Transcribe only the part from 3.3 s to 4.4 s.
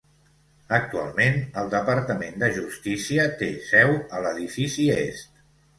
té seu a